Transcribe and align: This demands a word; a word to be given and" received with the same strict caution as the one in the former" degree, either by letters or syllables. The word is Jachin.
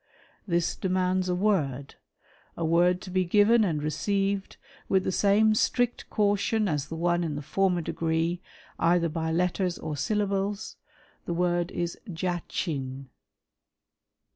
This 0.47 0.75
demands 0.75 1.29
a 1.29 1.35
word; 1.35 1.93
a 2.57 2.65
word 2.65 3.01
to 3.01 3.11
be 3.11 3.23
given 3.23 3.63
and" 3.63 3.83
received 3.83 4.57
with 4.89 5.03
the 5.03 5.11
same 5.11 5.53
strict 5.53 6.09
caution 6.09 6.67
as 6.67 6.87
the 6.87 6.95
one 6.95 7.23
in 7.23 7.35
the 7.35 7.43
former" 7.43 7.81
degree, 7.81 8.41
either 8.79 9.09
by 9.09 9.31
letters 9.31 9.77
or 9.77 9.95
syllables. 9.95 10.75
The 11.25 11.35
word 11.35 11.69
is 11.69 11.99
Jachin. 12.11 13.09